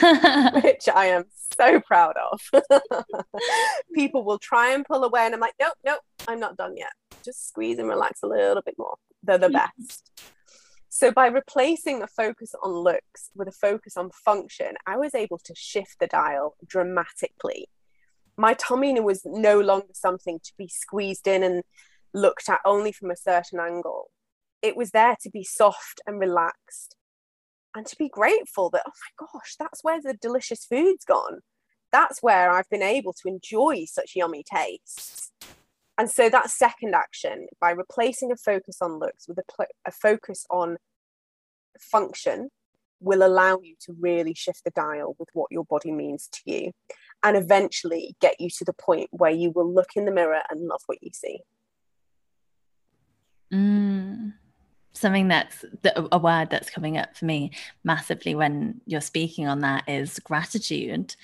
[0.62, 1.24] which I am
[1.60, 2.40] so proud of.
[3.94, 6.92] People will try and pull away, and I'm like, nope, nope, I'm not done yet.
[7.24, 8.96] Just squeeze and relax a little bit more.
[9.22, 10.10] They're the best.
[10.88, 15.38] So, by replacing a focus on looks with a focus on function, I was able
[15.44, 17.68] to shift the dial dramatically.
[18.36, 21.62] My tummy was no longer something to be squeezed in and
[22.14, 24.10] looked at only from a certain angle.
[24.62, 26.96] It was there to be soft and relaxed
[27.74, 31.40] and to be grateful that, oh my gosh, that's where the delicious food's gone.
[31.92, 35.32] That's where I've been able to enjoy such yummy tastes.
[35.98, 39.90] And so that second action, by replacing a focus on looks with a, pl- a
[39.90, 40.78] focus on
[41.78, 42.50] function,
[43.00, 46.72] will allow you to really shift the dial with what your body means to you
[47.22, 50.60] and eventually get you to the point where you will look in the mirror and
[50.66, 51.40] love what you see.
[53.52, 54.34] Mm
[54.92, 57.50] something that's a word that's coming up for me
[57.84, 61.14] massively when you're speaking on that is gratitude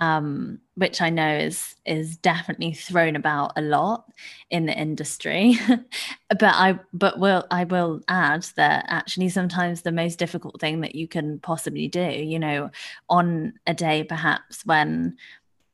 [0.00, 4.06] um, which I know is is definitely thrown about a lot
[4.50, 5.58] in the industry.
[6.28, 10.94] but I but will I will add that actually sometimes the most difficult thing that
[10.94, 12.70] you can possibly do, you know,
[13.08, 15.16] on a day perhaps when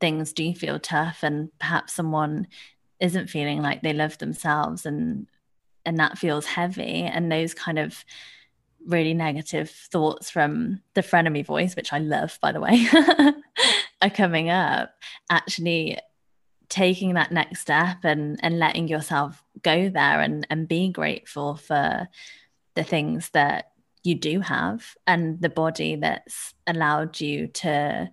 [0.01, 2.47] things do feel tough and perhaps someone
[3.01, 5.27] isn't feeling like they love themselves and
[5.87, 8.05] and that feels heavy and those kind of
[8.87, 12.87] really negative thoughts from the frenemy voice which i love by the way
[14.03, 14.95] are coming up.
[15.29, 15.99] Actually
[16.69, 22.09] taking that next step and and letting yourself go there and and be grateful for
[22.75, 23.73] the things that
[24.05, 28.09] you do have and the body that's allowed you to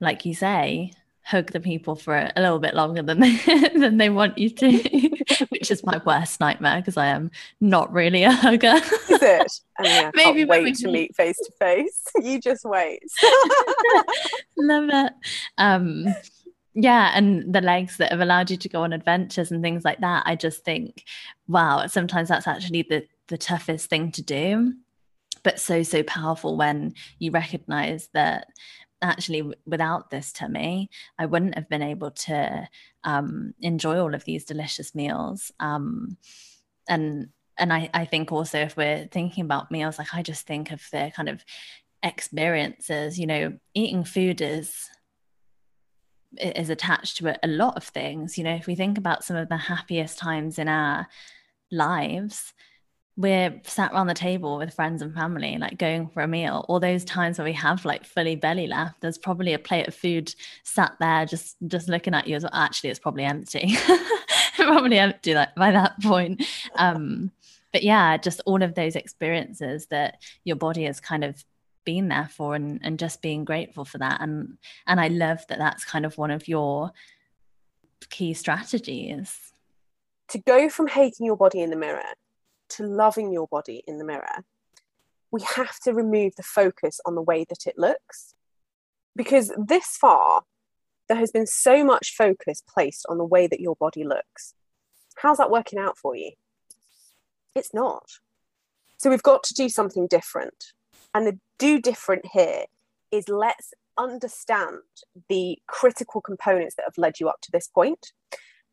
[0.00, 0.90] like you say
[1.22, 3.36] hug the people for a little bit longer than they
[3.78, 5.17] than they want you to,
[5.48, 8.74] which is my worst nightmare because I am not really a hugger.
[9.08, 9.52] Is it?
[9.82, 12.02] Yeah, Maybe can't wait to meet face to face.
[12.22, 13.02] You just wait.
[14.56, 15.12] Love it.
[15.56, 16.06] Um,
[16.74, 20.00] yeah, and the legs that have allowed you to go on adventures and things like
[20.00, 20.22] that.
[20.26, 21.04] I just think,
[21.48, 24.72] wow, sometimes that's actually the the toughest thing to do
[25.42, 28.48] but so so powerful when you recognize that
[29.00, 32.68] actually without this tummy i wouldn't have been able to
[33.04, 35.52] um, enjoy all of these delicious meals.
[35.60, 36.16] Um,
[36.88, 40.70] and and I, I think also if we're thinking about meals like i just think
[40.70, 41.44] of the kind of
[42.02, 44.88] experiences you know eating food is
[46.36, 48.36] is attached to a, a lot of things.
[48.36, 51.06] You know if we think about some of the happiest times in our
[51.70, 52.52] lives
[53.18, 56.78] we're sat around the table with friends and family, like going for a meal, all
[56.78, 60.32] those times where we have like fully belly left, there's probably a plate of food
[60.62, 62.52] sat there just just looking at you as well.
[62.54, 63.76] Actually, it's probably empty.
[64.56, 66.44] probably empty by that point.
[66.76, 67.32] Um,
[67.72, 71.44] but yeah, just all of those experiences that your body has kind of
[71.84, 74.20] been there for and, and just being grateful for that.
[74.20, 76.92] And and I love that that's kind of one of your
[78.10, 79.36] key strategies.
[80.28, 82.02] To go from hating your body in the mirror
[82.70, 84.44] to loving your body in the mirror,
[85.30, 88.34] we have to remove the focus on the way that it looks.
[89.14, 90.42] Because this far,
[91.08, 94.54] there has been so much focus placed on the way that your body looks.
[95.16, 96.32] How's that working out for you?
[97.54, 98.04] It's not.
[98.98, 100.72] So we've got to do something different.
[101.14, 102.64] And the do different here
[103.10, 104.78] is let's understand
[105.28, 108.12] the critical components that have led you up to this point,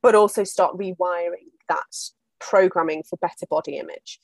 [0.01, 4.19] but also start rewiring that programming for better body image.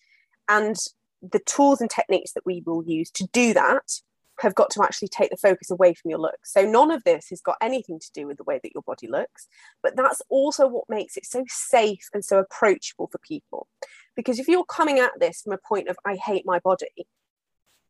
[0.50, 0.76] And
[1.22, 4.02] the tools and techniques that we will use to do that
[4.40, 6.52] have got to actually take the focus away from your looks.
[6.52, 9.08] So none of this has got anything to do with the way that your body
[9.08, 9.48] looks,
[9.84, 13.68] but that's also what makes it so safe and so approachable for people.
[14.16, 17.08] Because if you're coming at this from a point of I hate my body,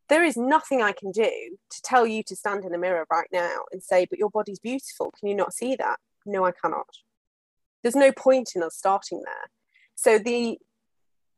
[0.08, 3.28] there is nothing I can do to tell you to stand in a mirror right
[3.32, 5.10] now and say, but your body's beautiful.
[5.18, 5.98] Can you not see that?
[6.26, 6.88] No, I cannot.
[7.82, 9.50] There's no point in us starting there.
[9.94, 10.58] So the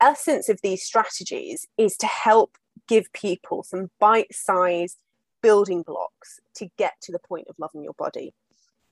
[0.01, 2.57] essence of these strategies is to help
[2.89, 4.99] give people some bite-sized
[5.43, 8.33] building blocks to get to the point of loving your body.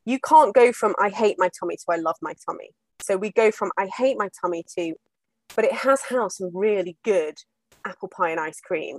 [0.05, 2.71] You can't go from I hate my tummy to I love my tummy.
[3.03, 4.95] So we go from I hate my tummy to,
[5.57, 7.35] but it has had some really good
[7.85, 8.99] apple pie and ice cream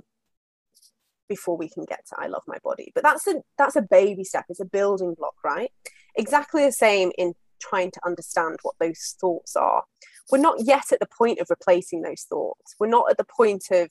[1.28, 2.92] before we can get to I love my body.
[2.94, 4.44] But that's a that's a baby step.
[4.48, 5.70] It's a building block, right?
[6.16, 9.84] Exactly the same in trying to understand what those thoughts are.
[10.30, 12.74] We're not yet at the point of replacing those thoughts.
[12.78, 13.90] We're not at the point of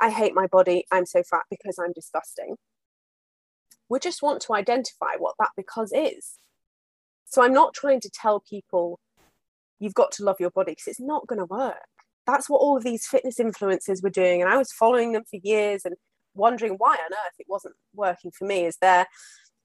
[0.00, 2.56] I hate my body, I'm so fat because I'm disgusting
[3.92, 6.38] we just want to identify what that because is.
[7.26, 8.98] So I'm not trying to tell people
[9.78, 11.76] you've got to love your body because it's not going to work.
[12.26, 14.40] That's what all of these fitness influencers were doing.
[14.40, 15.94] And I was following them for years and
[16.34, 18.64] wondering why on earth it wasn't working for me.
[18.64, 19.06] Is they're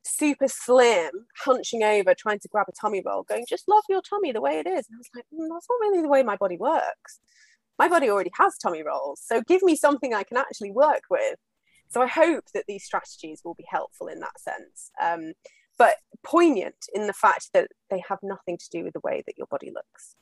[0.08, 4.32] super slim, hunching over, trying to grab a tummy roll, going, just love your tummy
[4.32, 4.88] the way it is.
[4.90, 7.20] And I was like, mm, that's not really the way my body works.
[7.78, 9.22] My body already has tummy rolls.
[9.24, 11.36] So give me something I can actually work with.
[11.90, 14.92] So I hope that these strategies will be helpful in that sense.
[15.02, 15.34] Um,
[15.78, 19.38] but poignant in the fact that they have nothing to do with the way that
[19.38, 20.16] your body looks.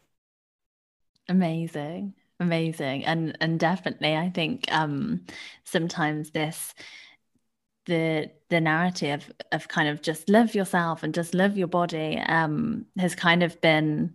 [1.30, 2.14] Amazing.
[2.40, 3.06] Amazing.
[3.06, 5.22] And and definitely I think um
[5.64, 6.74] sometimes this
[7.86, 12.86] the the narrative of kind of just love yourself and just love your body um
[12.98, 14.14] has kind of been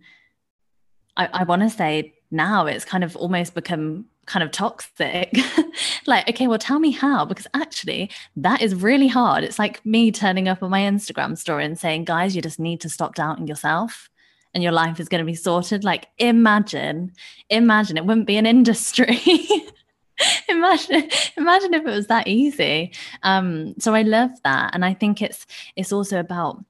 [1.17, 5.37] I, I want to say now it's kind of almost become kind of toxic.
[6.07, 9.43] like, okay, well, tell me how, because actually, that is really hard.
[9.43, 12.81] It's like me turning up on my Instagram story and saying, guys, you just need
[12.81, 14.09] to stop doubting yourself
[14.53, 15.83] and your life is going to be sorted.
[15.83, 17.13] Like, imagine,
[17.49, 19.19] imagine it wouldn't be an industry.
[20.49, 22.93] imagine imagine if it was that easy.
[23.23, 24.73] Um so i love that.
[24.73, 25.45] And i think it's
[25.75, 26.63] it's also about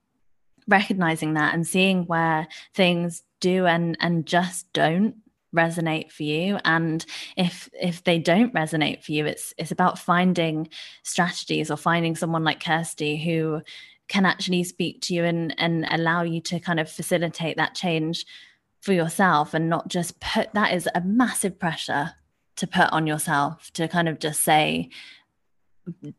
[0.67, 5.15] recognizing that and seeing where things do and and just don't
[5.55, 6.59] resonate for you.
[6.63, 10.69] And if if they don't resonate for you it's it's about finding
[11.03, 13.61] strategies or finding someone like Kirsty who
[14.07, 18.25] can actually speak to you and and allow you to kind of facilitate that change
[18.81, 22.11] for yourself and not just put that is a massive pressure
[22.61, 24.89] to put on yourself to kind of just say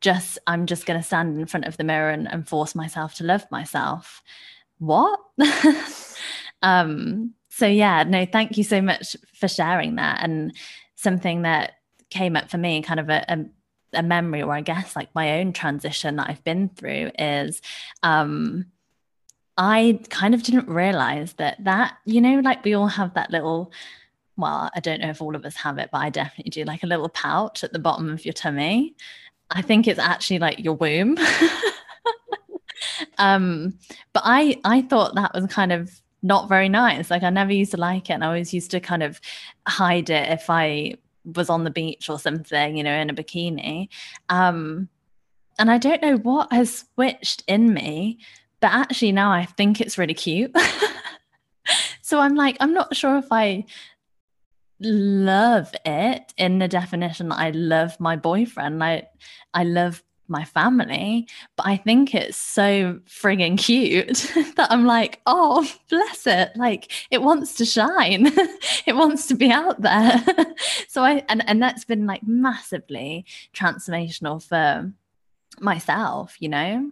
[0.00, 3.14] just i'm just going to stand in front of the mirror and, and force myself
[3.14, 4.22] to love myself.
[4.78, 5.18] What?
[6.64, 10.20] Um so yeah no thank you so much for sharing that.
[10.22, 10.54] And
[10.94, 11.72] something that
[12.08, 15.40] came up for me kind of a, a, a memory or i guess like my
[15.40, 17.60] own transition that i've been through is
[18.02, 18.66] um
[19.56, 23.72] i kind of didn't realize that that you know like we all have that little
[24.36, 26.82] well i don't know if all of us have it but i definitely do like
[26.82, 28.94] a little pouch at the bottom of your tummy
[29.50, 31.16] i think it's actually like your womb
[33.18, 33.72] um
[34.12, 37.10] but i i thought that was kind of not very nice.
[37.10, 38.14] Like I never used to like it.
[38.14, 39.20] And I always used to kind of
[39.66, 43.88] hide it if I was on the beach or something, you know, in a bikini.
[44.28, 44.88] Um,
[45.58, 48.18] and I don't know what has switched in me,
[48.60, 50.56] but actually now I think it's really cute.
[52.02, 53.64] so I'm like, I'm not sure if I
[54.82, 58.82] love it in the definition that I love my boyfriend.
[58.82, 59.08] I
[59.54, 65.68] I love my family, but I think it's so frigging cute that I'm like, oh,
[65.88, 66.52] bless it.
[66.56, 68.26] Like it wants to shine.
[68.86, 70.24] it wants to be out there.
[70.88, 74.92] so I and, and that's been like massively transformational for
[75.60, 76.90] myself, you know?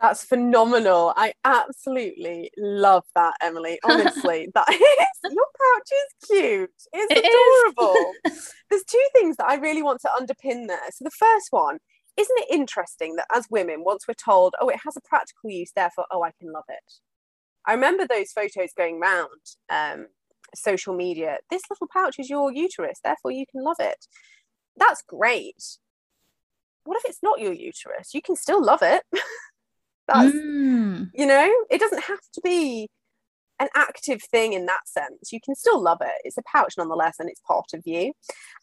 [0.00, 1.14] That's phenomenal.
[1.16, 3.78] I absolutely love that, Emily.
[3.84, 6.70] Honestly, that is your pouch is cute.
[6.92, 8.12] It's it adorable.
[8.70, 10.78] There's two things that I really want to underpin there.
[10.92, 11.78] So the first one
[12.16, 15.72] isn't it interesting that as women, once we're told, oh, it has a practical use,
[15.76, 16.92] therefore, oh, I can love it.
[17.66, 19.28] I remember those photos going round
[19.70, 20.06] um,
[20.54, 21.38] social media.
[21.50, 24.06] This little pouch is your uterus, therefore, you can love it.
[24.78, 25.62] That's great.
[26.84, 28.14] What if it's not your uterus?
[28.14, 29.02] You can still love it.
[30.08, 31.10] That's, mm.
[31.14, 32.88] you know, it doesn't have to be
[33.58, 35.32] an active thing in that sense.
[35.32, 36.20] You can still love it.
[36.24, 38.12] It's a pouch nonetheless, and it's part of you.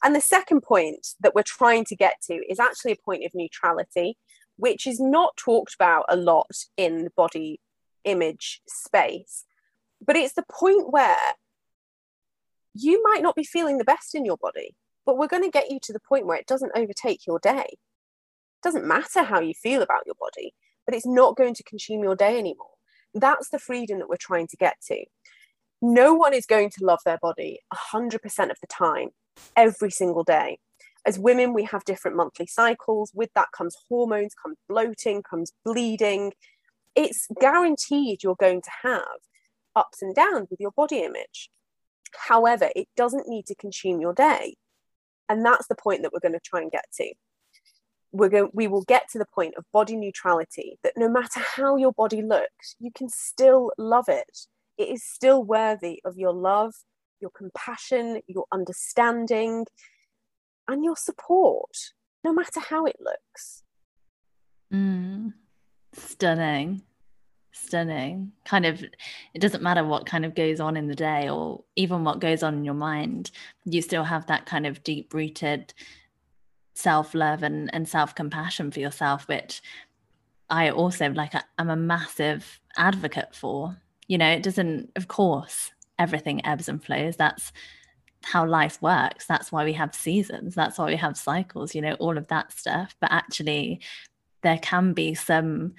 [0.03, 3.31] And the second point that we're trying to get to is actually a point of
[3.33, 4.17] neutrality.
[4.57, 7.59] which is not talked about a lot in the body
[8.03, 9.45] image space.
[10.05, 11.17] But it's the point where
[12.73, 14.75] you might not be feeling the best in your body,
[15.05, 17.65] but we're going to get you to the point where it doesn't overtake your day.
[17.67, 20.53] It doesn't matter how you feel about your body,
[20.85, 22.67] but it's not going to consume your day anymore.
[23.13, 25.05] That's the freedom that we're trying to get to.
[25.81, 27.59] No one is going to love their body
[27.93, 29.09] 100% of the time,
[29.55, 30.59] every single day.
[31.05, 33.11] As women, we have different monthly cycles.
[33.13, 36.31] With that comes hormones, comes bloating, comes bleeding.
[36.95, 39.19] It's guaranteed you're going to have
[39.75, 41.49] ups and downs with your body image.
[42.15, 44.55] However, it doesn't need to consume your day.
[45.27, 47.13] And that's the point that we're going to try and get to.
[48.13, 51.75] We're going, we will get to the point of body neutrality that no matter how
[51.75, 54.47] your body looks, you can still love it.
[54.77, 56.73] It is still worthy of your love,
[57.19, 59.65] your compassion, your understanding,
[60.67, 61.75] and your support,
[62.23, 63.63] no matter how it looks.
[64.71, 65.33] Mm,
[65.93, 66.83] stunning
[67.53, 71.63] stunning kind of it doesn't matter what kind of goes on in the day or
[71.75, 73.29] even what goes on in your mind
[73.63, 75.71] you still have that kind of deep rooted
[76.73, 79.61] self-love and, and self-compassion for yourself which
[80.49, 83.77] i also like i'm a massive advocate for.
[84.07, 87.15] You know it doesn't of course everything ebbs and flows.
[87.15, 87.51] That's
[88.23, 89.25] how life works.
[89.25, 90.55] That's why we have seasons.
[90.55, 92.95] That's why we have cycles you know all of that stuff.
[92.99, 93.81] But actually
[94.41, 95.73] there can be some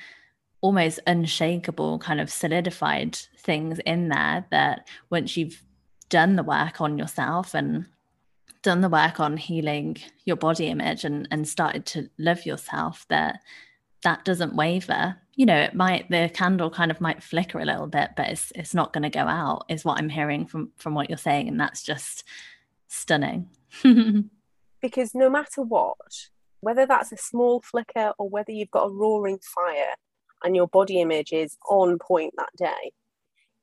[0.60, 5.62] almost unshakable kind of solidified things in there that once you've
[6.08, 7.86] done the work on yourself and
[8.64, 13.38] done the work on healing your body image and and started to love yourself that
[14.02, 15.16] that doesn't waver.
[15.36, 18.52] You know it might the candle kind of might flicker a little bit but it's
[18.54, 21.48] it's not going to go out is what i'm hearing from from what you're saying
[21.48, 22.24] and that's just
[22.88, 23.48] stunning.
[24.80, 26.28] Because no matter what
[26.60, 29.94] whether that's a small flicker or whether you've got a roaring fire
[30.42, 32.92] and your body image is on point that day,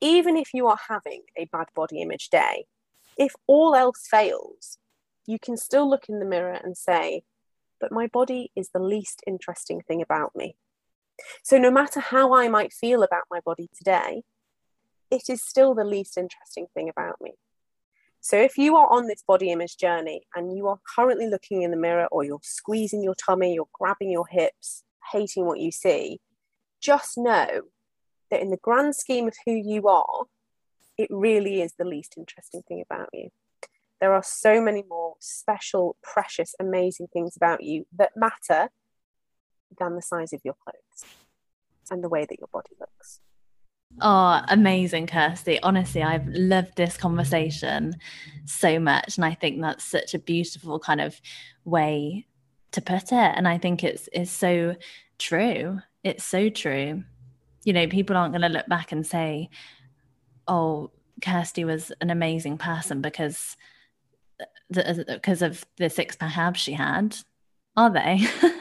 [0.02, 2.66] even if you are having a bad body image day,
[3.18, 4.78] if all else fails,
[5.26, 7.24] you can still look in the mirror and say,
[7.80, 10.56] but my body is the least interesting thing about me.
[11.44, 14.24] So, no matter how I might feel about my body today,
[15.10, 17.34] it is still the least interesting thing about me.
[18.22, 21.72] So, if you are on this body image journey and you are currently looking in
[21.72, 26.20] the mirror or you're squeezing your tummy, you're grabbing your hips, hating what you see,
[26.80, 27.62] just know
[28.30, 30.26] that in the grand scheme of who you are,
[30.98, 33.30] it really is the least interesting thing about you.
[34.02, 38.70] There are so many more special, precious, amazing things about you that matter
[39.80, 41.06] than the size of your clothes
[41.92, 43.22] and the way that your body looks.
[44.00, 45.62] Oh, amazing, Kirsty.
[45.62, 47.96] Honestly, I've loved this conversation
[48.46, 49.18] so much.
[49.18, 51.20] And I think that's such a beautiful kind of
[51.66, 52.26] way
[52.72, 53.14] to put it.
[53.14, 54.76] And I think it's it's so
[55.20, 55.80] true.
[56.04, 57.04] It's so true.
[57.64, 59.50] You know, people aren't going to look back and say,
[60.48, 60.90] oh,
[61.22, 63.56] Kirsty was an amazing person because
[64.72, 67.18] because uh, of the six pack abs she had,
[67.76, 68.28] are they?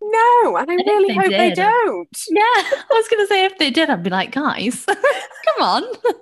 [0.00, 2.18] No, and I really they hope did, they don't.
[2.30, 5.82] Yeah, I was going to say if they did, I'd be like, guys, come on.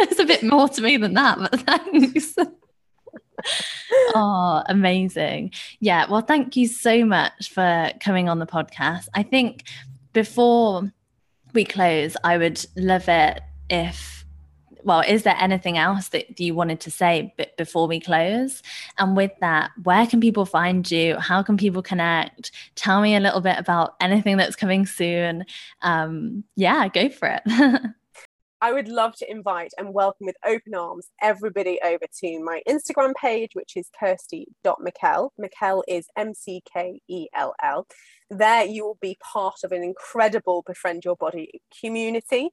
[0.00, 2.34] It's a bit more to me than that, but thanks
[4.14, 5.52] oh, amazing.
[5.80, 6.06] Yeah.
[6.08, 9.08] Well, thank you so much for coming on the podcast.
[9.14, 9.64] I think
[10.12, 10.92] before
[11.52, 13.40] we close, I would love it
[13.70, 14.17] if,
[14.84, 18.62] well, is there anything else that you wanted to say before we close?
[18.98, 21.16] And with that, where can people find you?
[21.16, 22.52] How can people connect?
[22.74, 25.44] Tell me a little bit about anything that's coming soon.
[25.82, 27.42] Um, yeah, go for it.
[28.60, 33.14] I would love to invite and welcome with open arms everybody over to my Instagram
[33.14, 35.30] page, which is kirsty.mckell.
[35.40, 37.86] Mckell is M C K E L L.
[38.30, 42.50] There, you will be part of an incredible Befriend Your Body community.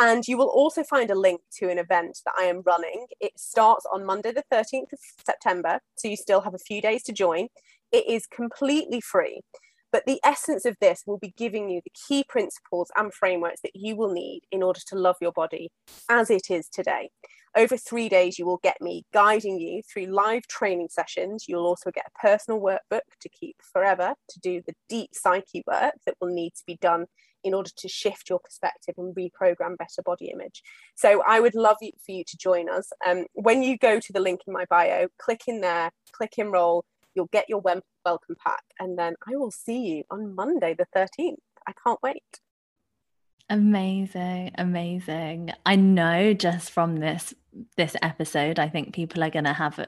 [0.00, 3.04] And you will also find a link to an event that I am running.
[3.20, 5.80] It starts on Monday, the 13th of September.
[5.96, 7.48] So you still have a few days to join.
[7.92, 9.42] It is completely free.
[9.92, 13.74] But the essence of this will be giving you the key principles and frameworks that
[13.76, 15.70] you will need in order to love your body
[16.08, 17.10] as it is today.
[17.54, 21.44] Over three days, you will get me guiding you through live training sessions.
[21.46, 25.94] You'll also get a personal workbook to keep forever to do the deep psyche work
[26.06, 27.06] that will need to be done
[27.44, 30.62] in order to shift your perspective and reprogram better body image.
[30.94, 32.90] So I would love for you to join us.
[33.06, 36.84] Um, when you go to the link in my bio, click in there, click enroll,
[37.14, 41.38] You'll get your welcome pack, and then I will see you on Monday, the 13th.
[41.66, 42.40] I can't wait.
[43.48, 45.50] Amazing, amazing.
[45.66, 47.34] I know just from this
[47.76, 49.84] this episode, I think people are going to have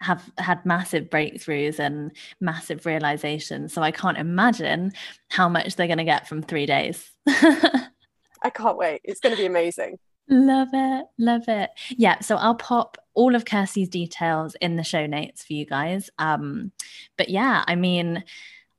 [0.00, 3.72] have had massive breakthroughs and massive realizations.
[3.72, 4.92] So I can't imagine
[5.28, 7.10] how much they're going to get from three days.
[7.26, 9.00] I can't wait.
[9.04, 9.98] It's going to be amazing.
[10.28, 11.06] Love it.
[11.18, 11.70] Love it.
[11.90, 12.20] Yeah.
[12.20, 16.08] So I'll pop all of Kirsty's details in the show notes for you guys.
[16.18, 16.72] Um,
[17.18, 18.22] but yeah, I mean,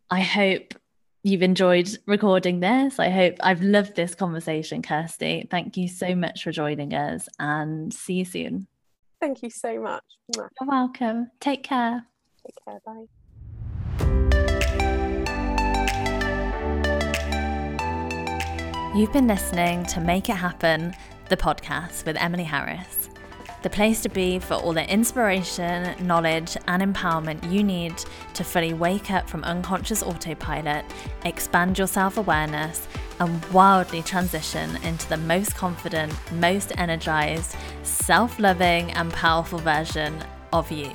[0.09, 0.73] I hope
[1.23, 2.99] you've enjoyed recording this.
[2.99, 5.47] I hope I've loved this conversation, Kirsty.
[5.51, 8.67] Thank you so much for joining us and see you soon.
[9.22, 10.03] Thank you so much.
[10.36, 11.30] You're welcome.
[11.39, 12.07] Take care.
[12.43, 12.80] Take care.
[12.84, 13.05] Bye.
[18.95, 20.95] You've been listening to Make It Happen,
[21.30, 23.09] the podcast with Emily Harris.
[23.61, 27.93] The place to be for all the inspiration, knowledge, and empowerment you need
[28.34, 30.84] to fully wake up from unconscious autopilot,
[31.26, 32.88] expand your self awareness,
[33.22, 40.17] and wildly transition into the most confident, most energized, self loving, and powerful version
[40.51, 40.91] of you.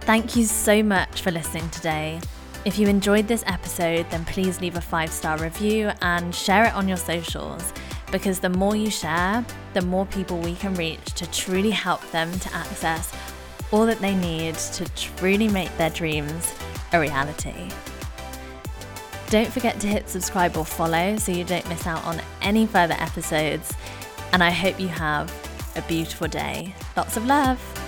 [0.00, 2.18] Thank you so much for listening today.
[2.64, 6.74] If you enjoyed this episode, then please leave a five star review and share it
[6.74, 7.74] on your socials
[8.10, 9.44] because the more you share,
[9.74, 13.12] the more people we can reach to truly help them to access
[13.70, 16.54] all that they need to truly make their dreams
[16.92, 17.68] a reality.
[19.32, 22.92] Don't forget to hit subscribe or follow so you don't miss out on any further
[22.98, 23.72] episodes.
[24.34, 25.32] And I hope you have
[25.74, 26.74] a beautiful day.
[26.98, 27.81] Lots of love.